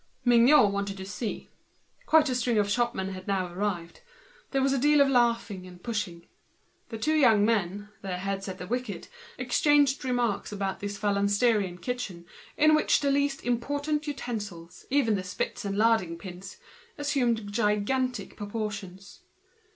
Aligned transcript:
Mignot 0.25 0.71
wanted 0.71 0.97
to 0.97 1.05
see. 1.05 1.47
Quite 2.07 2.27
a 2.27 2.33
string 2.33 2.57
of 2.57 2.67
shopmen 2.67 3.09
had 3.09 3.27
now 3.27 3.53
arrived; 3.53 4.01
there 4.49 4.59
was 4.63 4.73
a 4.73 4.77
good 4.77 4.81
deal 4.81 4.99
of 4.99 5.07
laughing 5.11 5.67
and 5.67 5.83
pushing. 5.83 6.25
The 6.89 6.97
two 6.97 7.13
young 7.13 7.45
men, 7.45 7.89
their 8.01 8.17
heads 8.17 8.47
at 8.47 8.57
the 8.57 8.65
wicket, 8.65 9.09
exchanged 9.37 10.01
their 10.01 10.11
remarks 10.11 10.49
before 10.49 10.75
this 10.79 10.97
phalansterian 10.97 11.77
kitchen, 11.83 12.25
in 12.57 12.73
which 12.73 13.01
the 13.01 13.11
least 13.11 13.45
utensils, 13.45 14.85
even 14.89 15.13
the 15.13 15.23
spits 15.23 15.65
and 15.65 15.77
larding 15.77 16.17
pins, 16.17 16.57
assumed 16.97 17.51
gigantic 17.53 18.35
proportions. 18.35 19.19